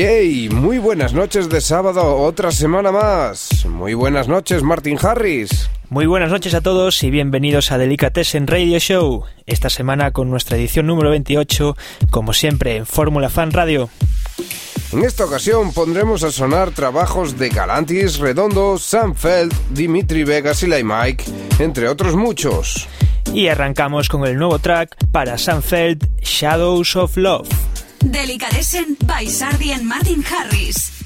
[0.00, 3.66] Yay, muy buenas noches de sábado, otra semana más.
[3.66, 5.68] Muy buenas noches, Martin Harris.
[5.90, 9.24] Muy buenas noches a todos y bienvenidos a Delicatessen Radio Show.
[9.44, 11.76] Esta semana con nuestra edición número 28,
[12.08, 13.90] como siempre en Fórmula Fan Radio.
[14.90, 20.82] En esta ocasión pondremos a sonar trabajos de Galantis, Redondo, Sanfeld, Dimitri Vegas y Lai
[20.82, 21.24] Mike,
[21.58, 22.88] entre otros muchos.
[23.34, 27.50] Y arrancamos con el nuevo track para Sanfeld, Shadows of Love.
[28.00, 31.00] Delicatessen by Sardi and Martin Harris.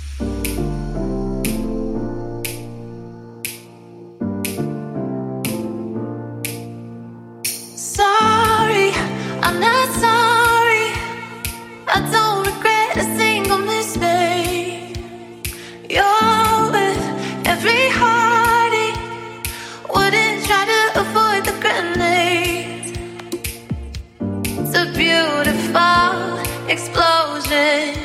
[27.54, 28.03] changes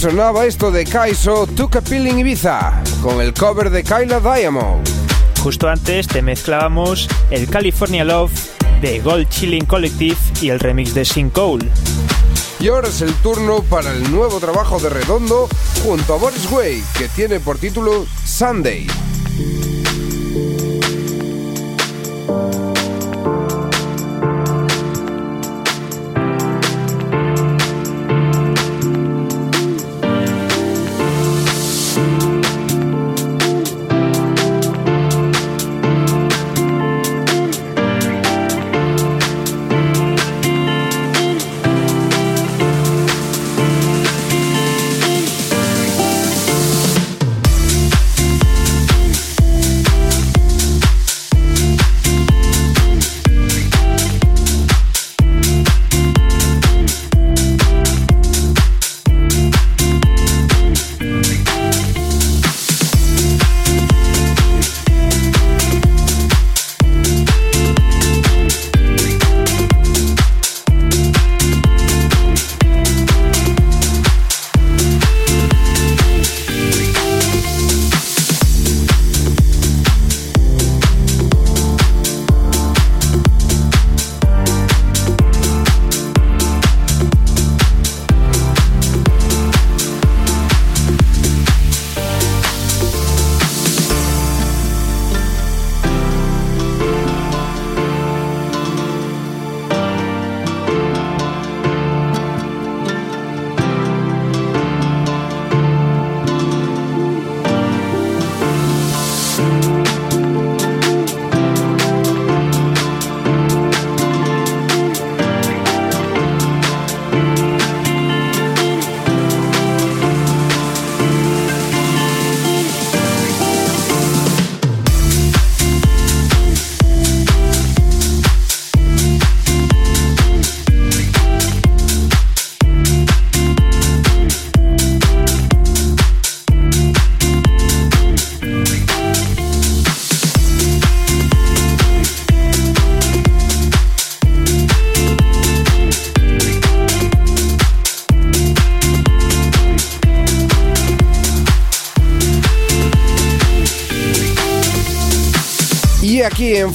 [0.00, 4.88] sonaba esto de Kaiso Took a Pilling Ibiza con el cover de Kyla Diamond.
[5.42, 8.32] Justo antes te mezclábamos el California Love
[8.80, 11.68] de Gold Chilling Collective y el remix de Sin Cole.
[12.60, 15.50] Y ahora es el turno para el nuevo trabajo de Redondo
[15.84, 18.86] junto a Boris Way, que tiene por título Sunday.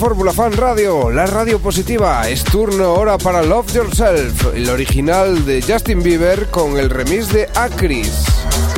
[0.06, 5.64] Fórmula Fan Radio, la radio positiva, es turno ahora para Love Yourself, el original de
[5.64, 8.12] Justin Bieber con el remix de Acris.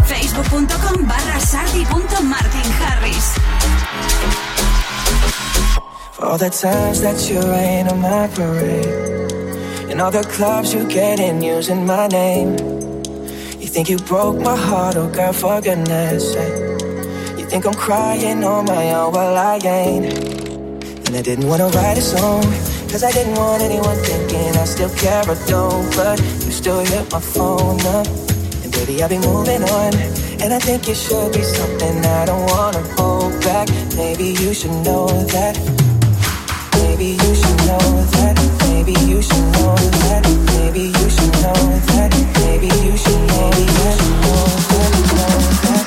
[0.05, 3.33] Facebook.com barra sardi.martinharris.
[6.13, 10.87] For all the times that you rain on my parade, and all the clubs you
[10.87, 12.55] get in using my name.
[13.59, 16.79] You think you broke my heart, oh girl, for goodness sake.
[17.37, 20.26] You think I'm crying on my own, well I ain't.
[21.07, 22.43] And I didn't wanna write a song,
[22.91, 25.87] cause I didn't want anyone thinking I still care or don't.
[25.95, 28.05] But you still hit my phone up,
[28.63, 29.93] and baby, I'll be moving on.
[30.43, 33.69] And I think it should be something I don't wanna hold back.
[33.95, 35.55] Maybe you should know that.
[36.73, 37.85] Maybe you should know
[38.17, 38.35] that.
[38.67, 40.23] Maybe you should know that.
[40.59, 41.55] Maybe you should know
[41.87, 42.11] that.
[42.43, 43.49] Maybe you should know
[43.79, 43.97] that.
[44.23, 44.91] Know that.
[45.15, 45.86] Know that.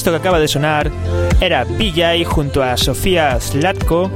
[0.00, 0.90] Esto que acaba de sonar
[1.42, 4.10] era PJ junto a Sofía Zlatko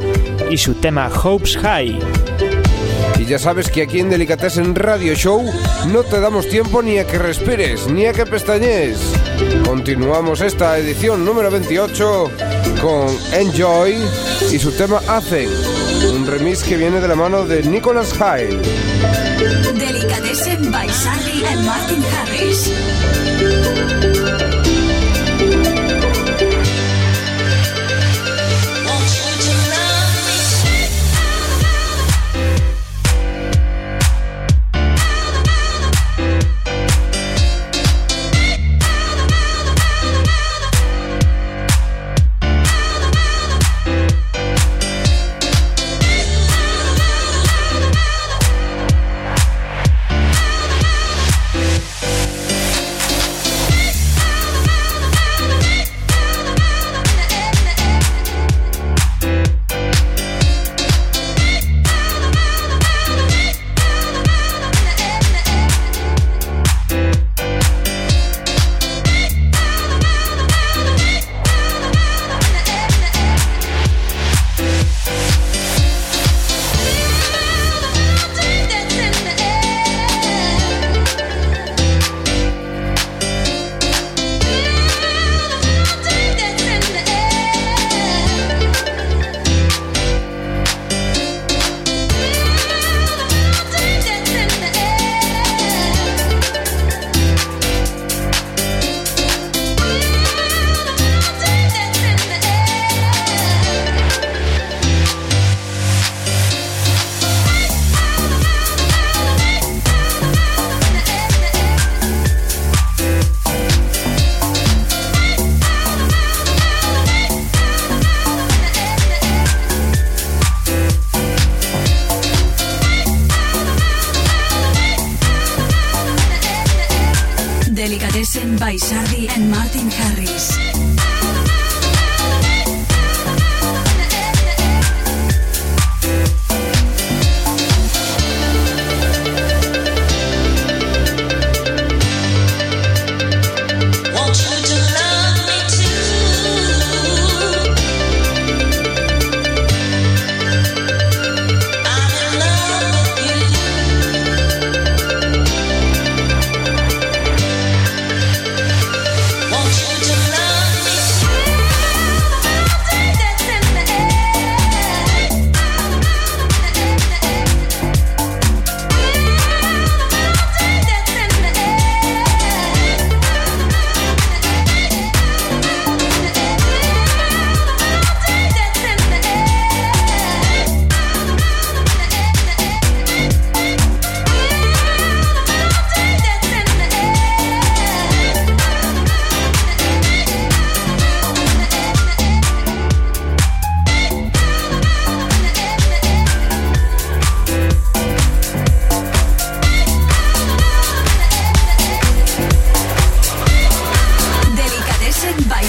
[0.50, 1.98] y su tema Hopes High.
[3.18, 5.44] Y ya sabes que aquí en Delicatessen Radio Show
[5.92, 8.96] no te damos tiempo ni a que respires, ni a que pestañees.
[9.66, 12.30] Continuamos esta edición número 28
[12.80, 13.94] con Enjoy
[14.50, 15.50] y su tema Hacen,
[16.14, 18.58] un remix que viene de la mano de Nicholas Hyle.
[19.78, 22.72] Delicatessen by Sardi and Martin Harris.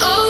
[0.00, 0.27] Oh.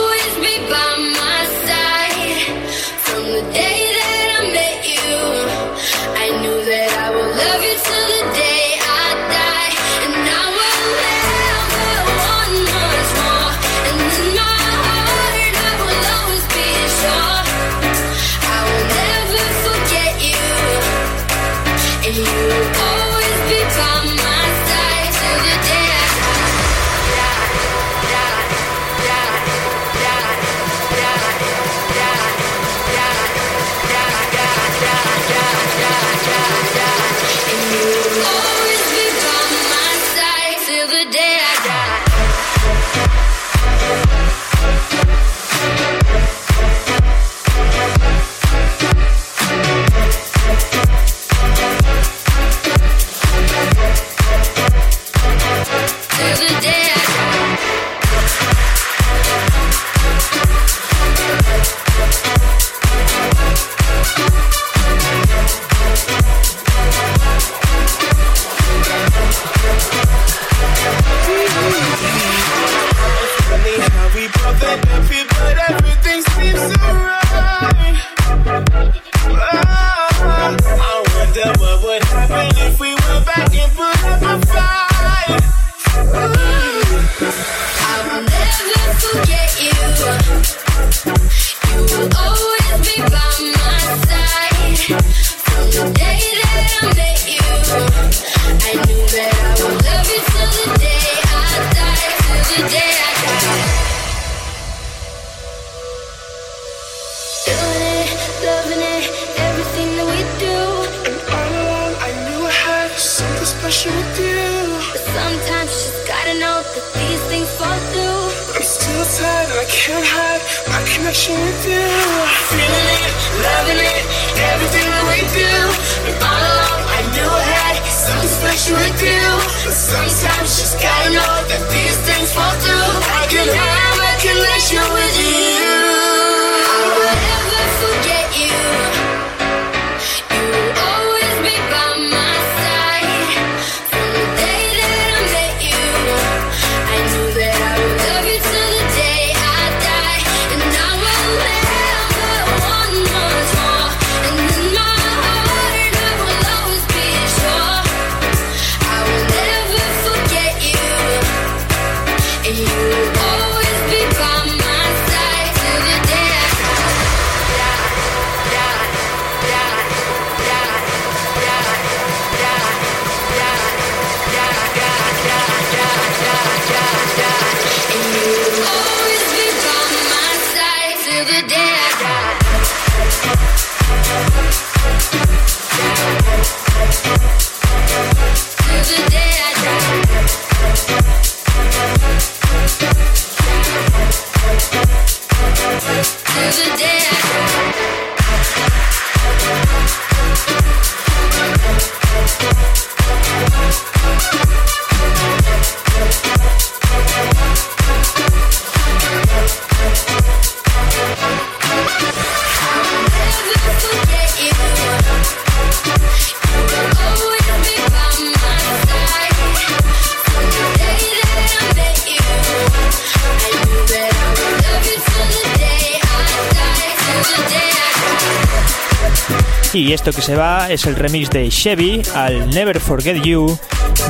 [229.89, 233.57] Y esto que se va es el remix de Chevy al Never Forget You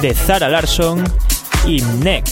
[0.01, 1.01] de Zara Larson
[1.65, 2.25] y Neck.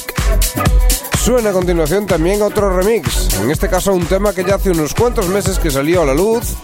[1.24, 4.94] Suena a continuación también otro remix, en este caso un tema que ya hace unos
[4.94, 6.58] cuantos meses que salió a la luz.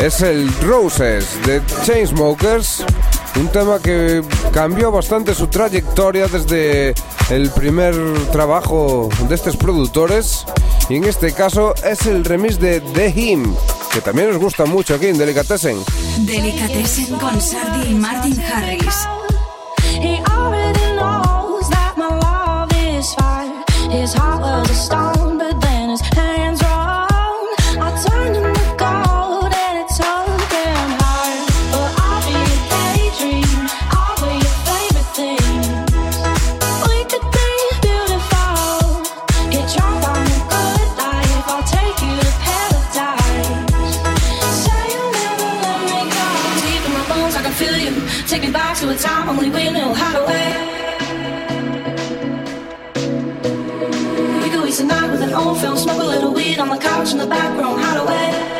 [0.00, 2.84] Es el Roses de Chainsmokers,
[3.36, 4.20] un tema que
[4.52, 6.92] cambió bastante su trayectoria desde
[7.30, 7.94] el primer
[8.32, 10.44] trabajo de estos productores.
[10.88, 13.54] Y en este caso es el remix de The Him,
[13.92, 15.78] que también nos gusta mucho aquí en Delicatessen.
[16.18, 19.08] Delicatessen con Sardi y Martin Harris.
[57.00, 58.59] Couch in the back room, how to wait.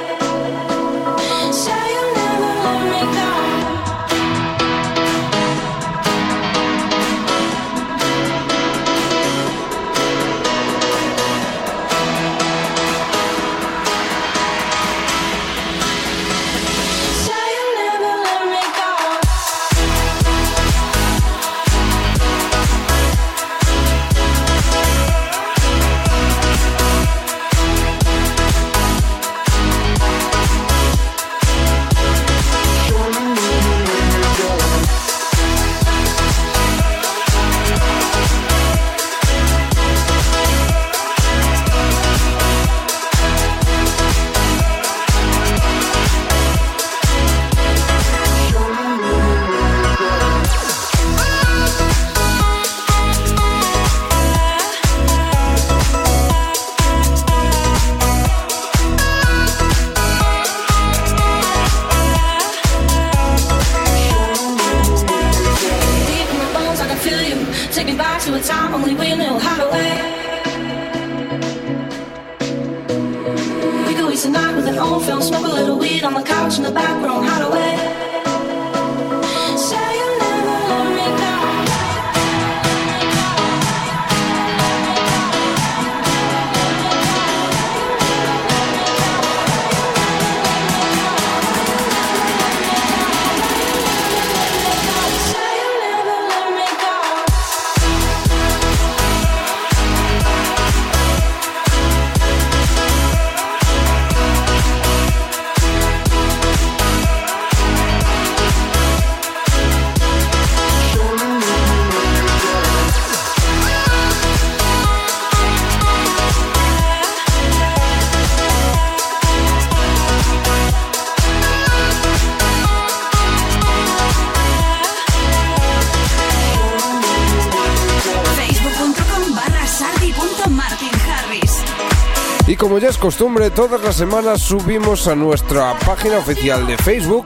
[132.70, 137.24] Como ya es costumbre, todas las semanas subimos a nuestra página oficial de Facebook,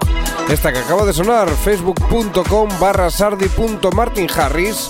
[0.48, 4.86] esta que acaba de sonar, facebook.com barra sardi.martinharris,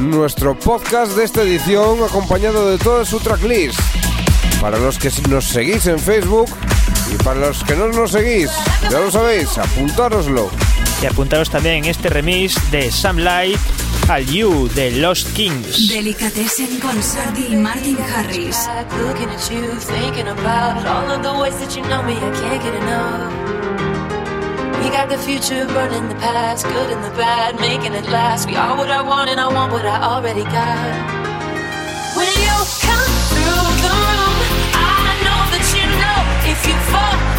[0.00, 3.78] nuestro podcast de esta edición acompañado de toda su tracklist.
[4.60, 6.50] Para los que nos seguís en Facebook
[7.14, 8.50] y para los que no nos seguís,
[8.90, 10.50] ya lo sabéis, apuntároslo.
[11.04, 13.60] Y apuntaros también este remix de Sam Light
[14.08, 15.88] al You de Lost Kings.
[15.88, 18.68] Delicatessen con Sardi y Martin Harris.
[19.02, 22.14] looking at you, thinking about all of the ways that you know me.
[22.14, 23.32] I can't get enough.
[24.82, 28.48] We got the future burning the past, good and the bad, making it last.
[28.48, 30.94] We are what I want, and I want what I already got.
[32.16, 34.36] When you come through the room,
[34.76, 36.18] I know that you know
[36.52, 37.33] if you fall,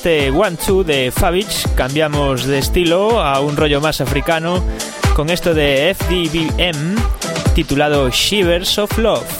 [0.00, 4.64] este One Two de Fabich, cambiamos de estilo a un rollo más africano
[5.14, 6.96] con esto de FDBM
[7.54, 9.39] titulado Shivers of Love.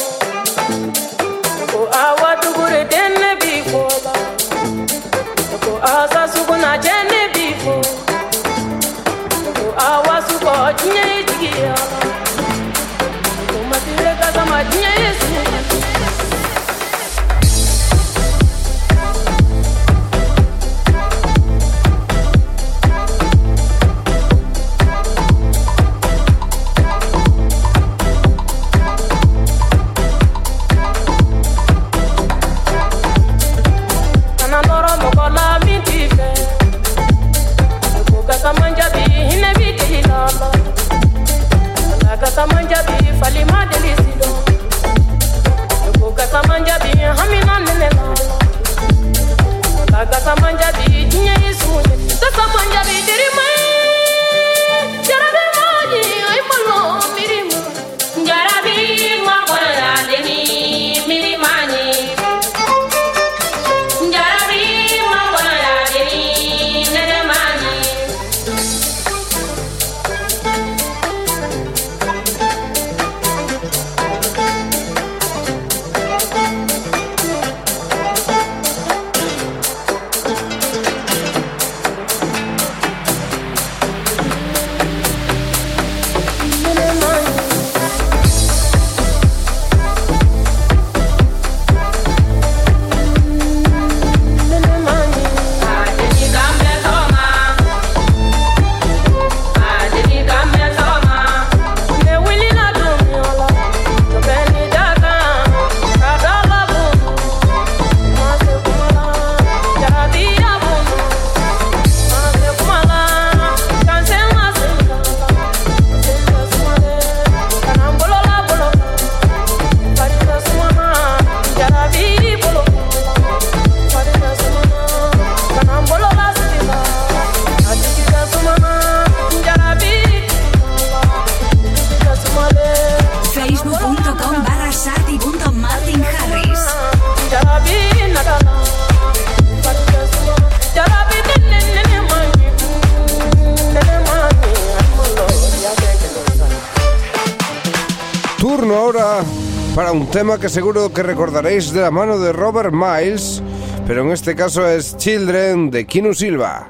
[150.11, 153.41] tema que seguro que recordaréis de la mano de Robert Miles,
[153.87, 156.69] pero en este caso es Children de Kinu Silva.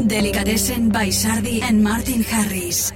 [0.00, 2.94] Delicatessen by Sardi and Martin Harris.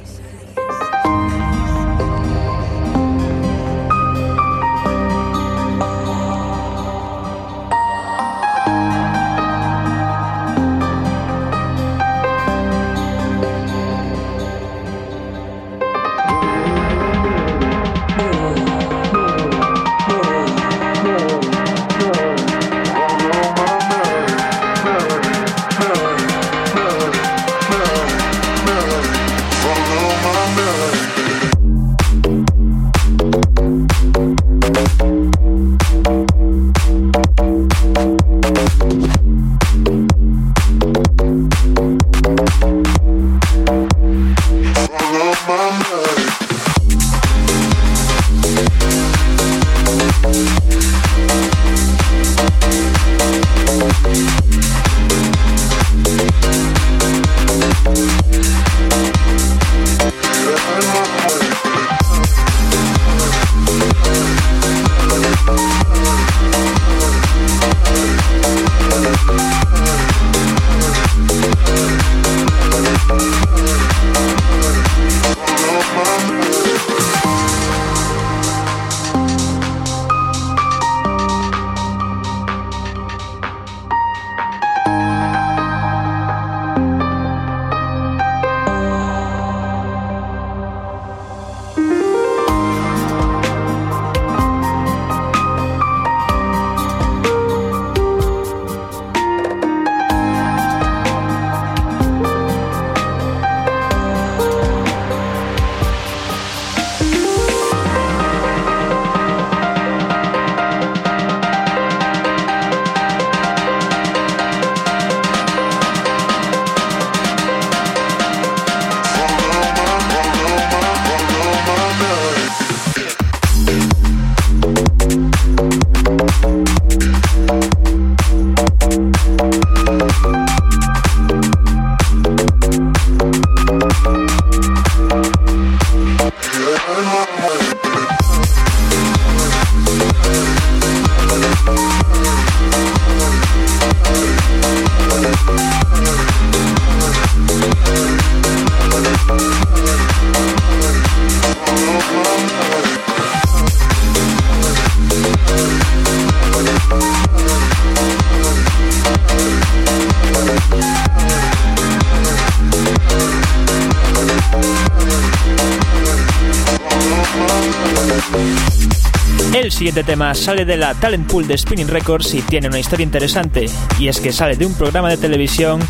[169.90, 173.66] Siguiente tema sale de la talent pool de Spinning Records y tiene una historia interesante,
[173.98, 175.80] y es que sale de un programa de televisión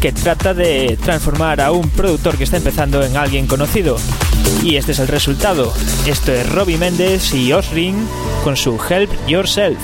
[0.00, 3.96] que trata de transformar a un productor que está empezando en alguien conocido.
[4.64, 5.72] Y este es el resultado.
[6.04, 7.94] Esto es Robbie Méndez y Osring
[8.42, 9.78] con su Help Yourself.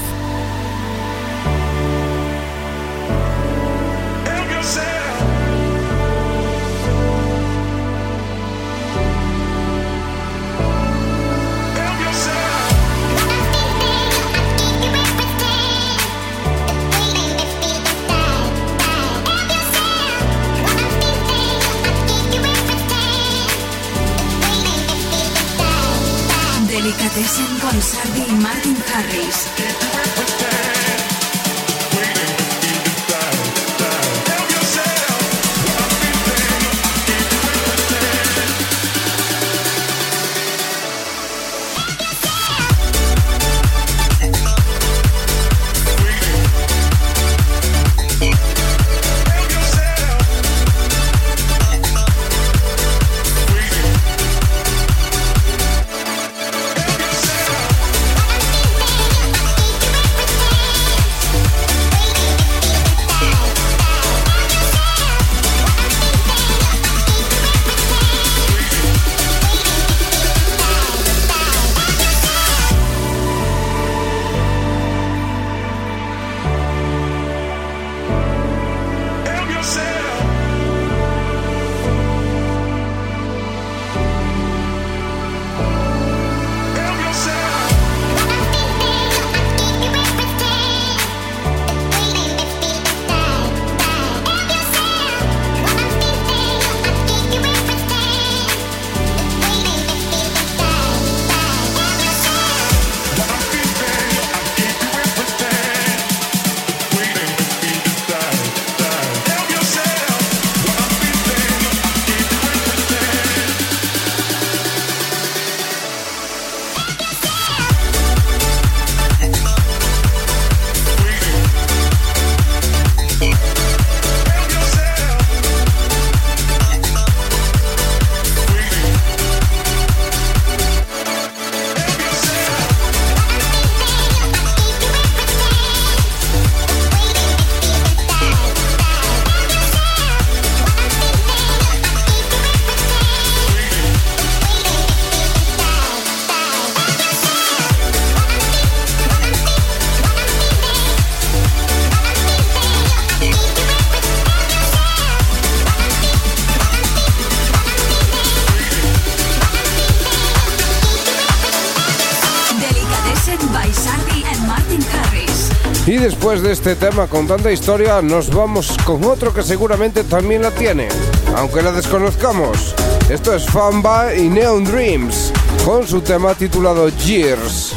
[165.86, 170.42] Y después de este tema con tanta historia, nos vamos con otro que seguramente también
[170.42, 170.88] la tiene,
[171.36, 172.74] aunque la desconozcamos.
[173.08, 175.32] Esto es Famba y Neon Dreams,
[175.64, 177.74] con su tema titulado Years.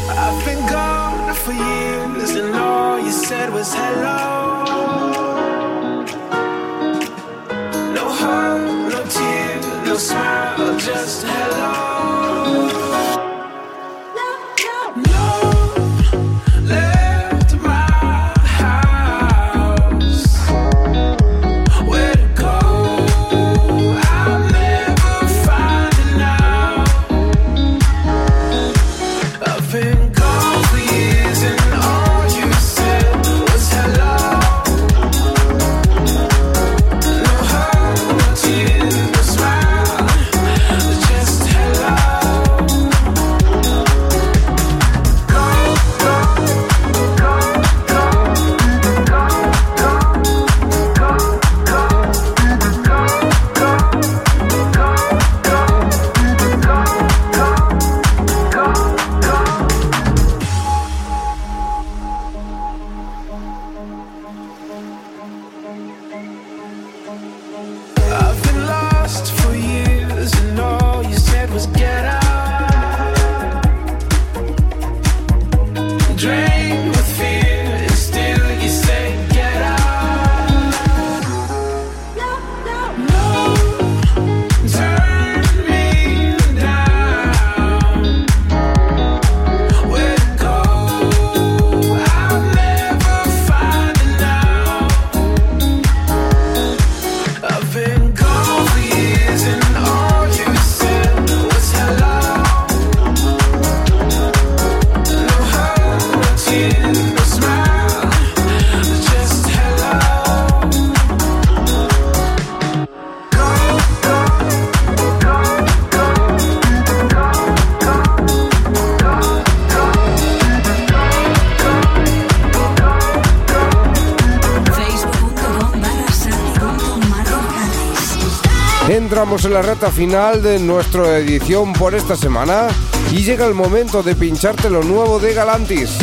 [129.44, 132.70] Entramos en la reta final de nuestra edición por esta semana
[133.12, 135.98] y llega el momento de pincharte lo nuevo de Galantis.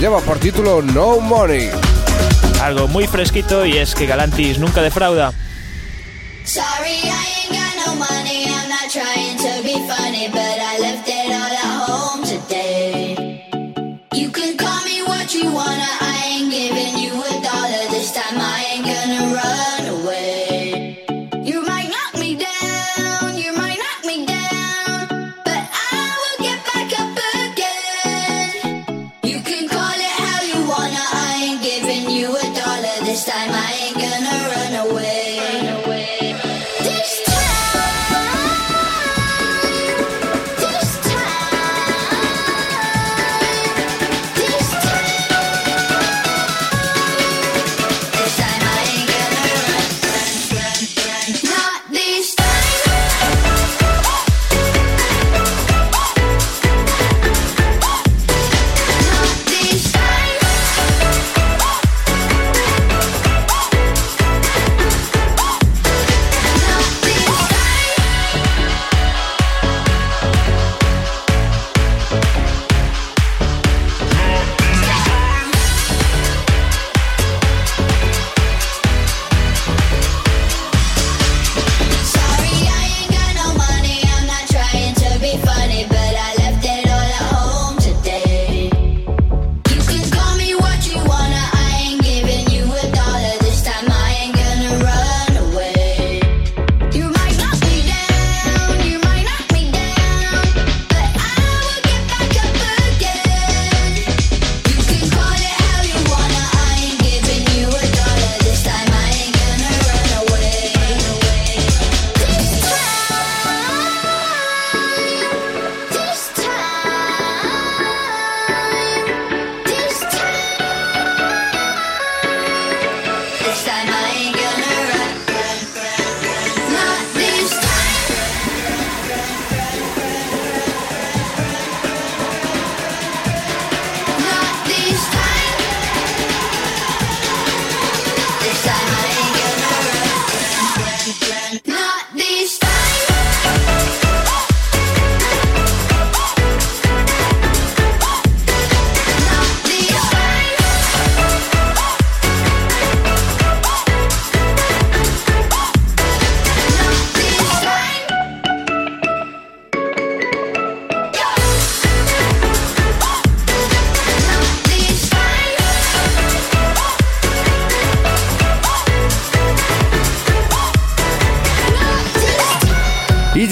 [0.00, 1.70] Lleva por título No Money.
[2.60, 5.32] Algo muy fresquito y es que Galantis nunca defrauda.
[6.44, 8.46] Sorry, I ain't got no money.
[8.46, 11.09] I'm not trying to be funny, but I left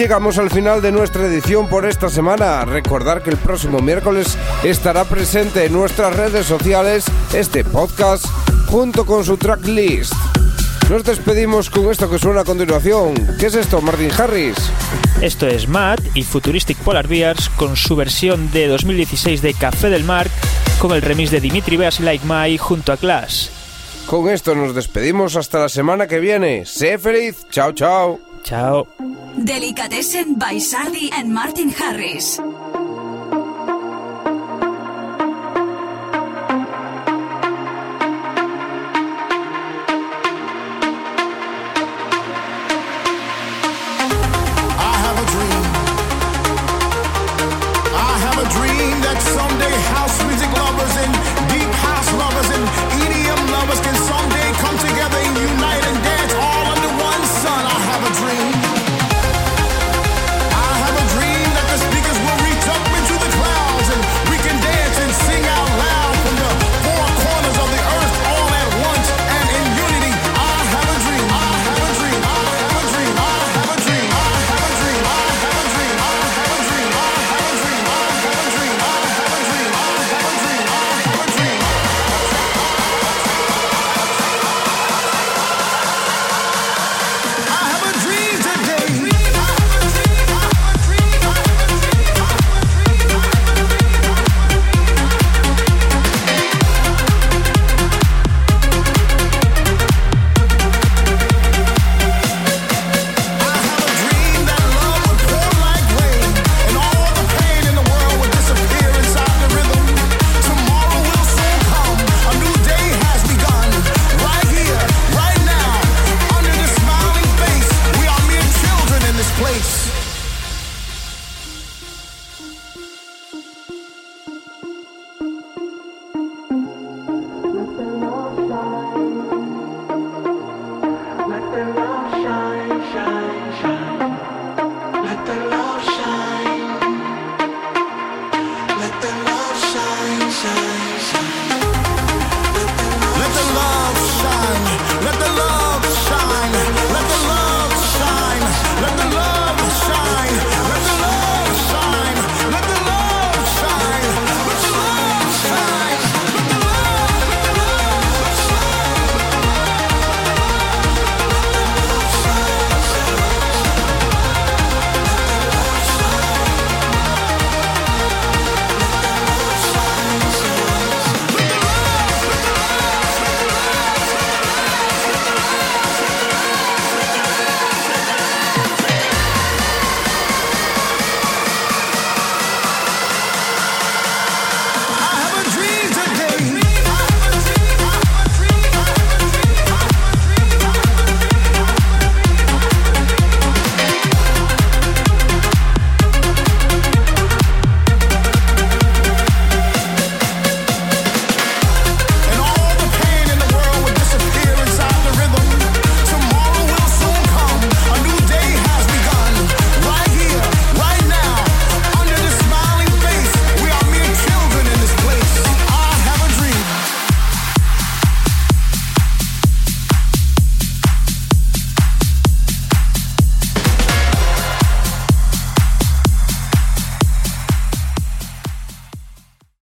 [0.09, 2.65] llegamos al final de nuestra edición por esta semana.
[2.65, 7.05] Recordar que el próximo miércoles estará presente en nuestras redes sociales
[7.35, 8.25] este podcast
[8.69, 10.15] junto con su tracklist.
[10.89, 13.17] Nos despedimos con esto que suena a continuación.
[13.39, 14.57] ¿Qué es esto, Martin Harris?
[15.21, 20.05] Esto es Matt y Futuristic Polar Bears con su versión de 2016 de Café del
[20.05, 20.27] Mar
[20.79, 23.49] con el remix de Dimitri Vegas y Like My junto a Clash.
[24.07, 26.65] Con esto nos despedimos hasta la semana que viene.
[26.65, 27.45] Sé feliz.
[27.51, 28.19] Chao, chao.
[28.43, 28.89] Chao.
[29.45, 32.39] Delicatessen by Sardi and Martin Harris.